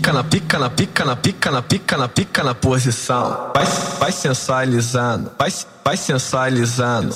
pica 0.00 0.12
na 0.14 0.24
pica 0.24 0.58
na 0.58 0.70
pica 0.70 1.04
na 1.04 1.16
pica 1.16 1.50
na 1.50 1.62
pica 1.62 1.96
na 1.98 2.08
pica 2.08 2.42
na 2.42 2.54
posição. 2.54 3.50
Vai, 3.54 3.66
vai 3.98 4.12
sensualizando, 4.12 5.30
vai, 5.38 5.50
vai 5.84 5.96
sensualizando. 5.96 7.14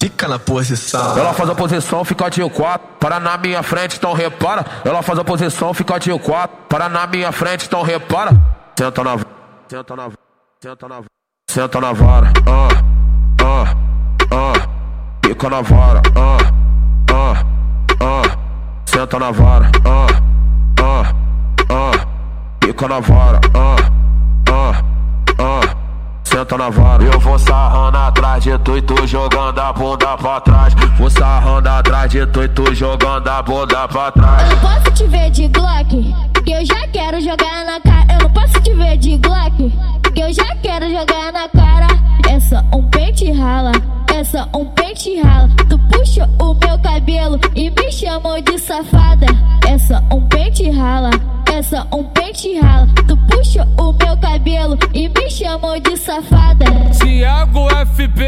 Fica 0.00 0.28
na 0.28 0.38
posição. 0.38 1.18
Ela 1.18 1.34
faz 1.34 1.50
a 1.50 1.54
posição, 1.54 2.04
fica 2.04 2.28
de 2.28 2.48
quatro. 2.48 2.86
Para 3.00 3.18
na 3.18 3.36
minha 3.36 3.62
frente, 3.62 3.96
então 3.96 4.12
repara. 4.12 4.64
Ela 4.84 5.02
faz 5.02 5.18
a 5.18 5.24
posição, 5.24 5.74
fica 5.74 5.98
de 5.98 6.16
quatro. 6.20 6.56
Para 6.68 6.88
na 6.88 7.06
minha 7.08 7.32
frente, 7.32 7.66
então 7.66 7.82
repara. 7.82 8.30
Senta 8.78 9.02
na, 9.02 9.18
senta 9.68 9.96
na, 9.96 10.10
senta 10.62 10.88
na, 10.88 11.02
senta 11.50 11.80
na 11.80 11.92
vara. 11.92 12.32
Ah, 12.46 12.68
ah, 13.42 13.74
ah. 14.30 14.68
Fica 15.26 15.50
na 15.50 15.60
vara. 15.60 16.02
Ah, 16.14 16.38
ah, 17.12 17.44
ah. 18.00 18.22
Senta 18.84 19.18
na 19.18 19.30
vara. 19.32 19.70
Ah. 19.84 20.25
Fica 22.76 22.88
na 22.88 23.00
vara. 23.00 23.40
Ah, 23.54 23.90
ah, 24.50 24.84
ah 25.38 25.76
senta 26.22 26.58
na 26.58 26.68
vara. 26.68 27.02
Eu 27.04 27.18
vou 27.18 27.38
sarrando 27.38 27.96
atrás 27.96 28.44
de 28.44 28.58
tu 28.58 28.76
e 28.76 28.82
tu 28.82 29.06
jogando 29.06 29.58
a 29.58 29.72
bunda 29.72 30.14
pra 30.18 30.40
trás. 30.42 30.74
Vou 30.98 31.08
sarrando 31.08 31.70
atrás 31.70 32.10
de 32.10 32.26
tu 32.26 32.42
e 32.42 32.48
tu 32.50 32.74
jogando 32.74 33.26
a 33.28 33.40
bunda 33.40 33.88
pra 33.88 34.12
trás. 34.12 34.42
Eu 34.42 34.56
não 34.56 34.60
posso 34.60 34.90
te 34.92 35.04
ver 35.04 35.30
de 35.30 35.48
Glock, 35.48 36.14
que 36.44 36.52
eu 36.52 36.66
já 36.66 36.86
quero 36.88 37.18
jogar 37.18 37.64
na 37.64 37.80
cara. 37.80 38.12
Eu 38.12 38.28
não 38.28 38.30
posso 38.34 38.60
te 38.60 38.74
ver 38.74 38.98
de 38.98 39.16
Glock, 39.16 39.72
que 40.12 40.20
eu 40.20 40.30
já 40.34 40.56
quero 40.56 40.90
jogar 40.90 41.32
na 41.32 41.48
cara. 41.48 41.86
Essa 42.28 42.62
um 42.74 42.82
pente 42.90 43.32
rala, 43.32 43.72
essa 44.14 44.46
um 44.54 44.66
pente 44.66 45.18
rala. 45.22 45.48
Tu 45.66 45.78
puxa 45.78 46.28
o 46.38 46.52
meu 46.52 46.78
cabelo 46.80 47.40
e 47.54 47.70
me 47.70 47.90
chamou 47.90 48.38
de 48.42 48.58
safada. 48.58 49.28
Essa 49.66 50.04
um 50.12 50.20
pente 50.28 50.68
rala, 50.70 51.08
e 54.92 55.08
me 55.08 55.30
chamou 55.30 55.78
de 55.80 55.96
safada. 55.96 56.64
Tiago 57.00 57.68
FB, 57.94 58.22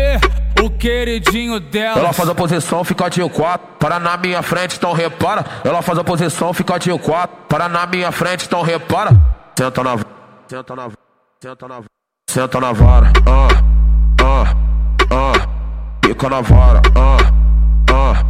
o 0.62 0.70
queridinho 0.70 1.60
dela. 1.60 2.00
Ela 2.00 2.12
faz 2.12 2.28
a 2.28 2.34
posição, 2.34 2.84
fica 2.84 3.08
de 3.08 3.28
quatro. 3.28 3.66
Para 3.78 3.98
na 3.98 4.16
minha 4.16 4.42
frente, 4.42 4.76
então 4.76 4.92
repara. 4.92 5.44
Ela 5.64 5.82
faz 5.82 5.98
a 5.98 6.04
posição, 6.04 6.52
fica 6.52 6.78
de 6.78 6.96
quatro. 6.98 7.36
Para 7.48 7.68
na 7.68 7.86
minha 7.86 8.12
frente, 8.12 8.46
então 8.46 8.62
repara. 8.62 9.10
Senta 9.56 9.82
na, 9.82 9.98
senta 10.48 10.76
na, 10.76 10.88
senta 11.40 11.68
na, 11.68 11.80
senta 12.28 12.60
na 12.60 12.72
vara. 12.72 13.12
Ah, 13.26 13.48
ah, 14.22 14.54
ah. 15.10 15.48
Fica 16.04 16.28
na 16.28 16.40
vara. 16.40 16.82
Ah, 16.96 17.32
ah, 17.92 18.24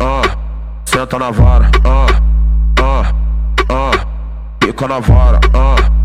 ah. 0.00 0.36
Senta 0.84 1.18
na 1.18 1.30
vara. 1.30 1.70
Ah, 1.84 2.06
ah, 2.82 3.14
ah. 3.68 4.06
Fica 4.62 4.88
na 4.88 5.00
vara. 5.00 5.40
Ah 5.54 5.97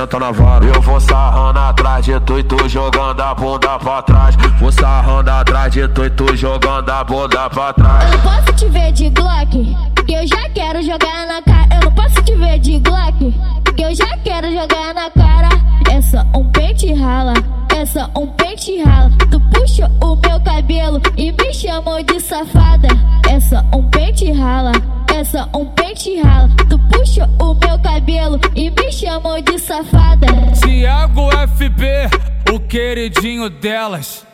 senta 0.00 0.18
na 0.18 0.30
vara. 0.32 0.64
Eu 0.64 0.80
vou 0.80 0.98
sarrando 0.98 1.58
atrás 1.58 2.04
de 2.04 2.18
tu 2.20 2.38
e 2.38 2.42
tu 2.42 2.68
jogando 2.68 3.20
a 3.20 3.34
bunda 3.34 3.78
pra 3.78 4.02
trás. 4.02 4.34
Vou 4.58 4.72
sarrando 4.72 5.30
atrás 5.30 5.72
de 5.72 5.86
tu 5.88 6.04
e 6.04 6.10
tu 6.10 6.34
jogando 6.36 6.88
a 6.88 7.04
bunda 7.04 7.50
pra 7.50 7.72
trás. 7.72 8.04
Eu 8.04 8.18
não 8.18 8.24
posso 8.24 8.52
te 8.54 8.66
ver 8.68 8.92
de 8.92 9.10
Glock, 9.10 9.76
que 10.06 10.14
eu 10.14 10.26
já 10.26 10.48
quero 10.50 10.82
jogar 10.82 11.26
na 11.26 11.42
cara. 11.42 11.68
Eu 11.74 11.80
não 11.84 11.92
posso 11.92 12.22
te 12.22 12.34
ver 12.34 12.58
de 12.58 12.78
Glock, 12.78 13.34
que 13.76 13.82
eu 13.82 13.94
já 13.94 14.16
quero 14.24 14.50
jogar 14.52 14.94
na 14.94 15.10
cara. 15.10 15.48
Essa 15.90 16.26
um 16.34 16.50
pente 16.50 16.94
rala, 16.94 17.34
essa 17.76 18.10
um 18.16 18.26
pente 18.28 18.82
rala. 18.82 19.10
Tu 19.30 19.40
puxa 19.52 19.90
o 20.00 20.16
meu 20.16 20.40
cabelo 20.40 21.00
e 21.16 21.32
me 21.32 21.52
chamou 21.52 22.02
de 22.02 22.20
safada. 22.20 22.88
Essa 23.28 23.64
um 23.74 23.82
pente 23.90 24.32
rala, 24.32 24.72
essa 25.14 25.46
um 25.54 25.66
pente 25.66 26.20
rala. 26.22 26.48
Tu 26.68 26.78
puxa 26.78 27.28
o 27.38 27.54
meu 27.54 27.78
cabelo 27.80 28.40
e 28.54 28.70
me 28.70 28.92
chamou 28.92 29.40
de 29.42 29.58
safada. 29.60 30.26
Tiago 30.62 31.30
FB, 31.30 32.52
o 32.52 32.60
queridinho 32.60 33.48
delas. 33.48 34.26